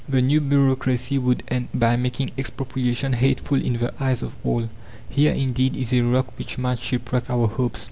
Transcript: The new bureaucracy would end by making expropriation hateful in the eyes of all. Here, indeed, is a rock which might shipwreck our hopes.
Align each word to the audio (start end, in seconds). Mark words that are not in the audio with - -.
The 0.09 0.19
new 0.19 0.41
bureaucracy 0.41 1.19
would 1.19 1.43
end 1.49 1.67
by 1.75 1.95
making 1.95 2.31
expropriation 2.35 3.13
hateful 3.13 3.61
in 3.63 3.73
the 3.73 3.93
eyes 4.03 4.23
of 4.23 4.35
all. 4.43 4.67
Here, 5.07 5.31
indeed, 5.31 5.77
is 5.77 5.93
a 5.93 6.01
rock 6.01 6.39
which 6.39 6.57
might 6.57 6.79
shipwreck 6.79 7.29
our 7.29 7.45
hopes. 7.47 7.79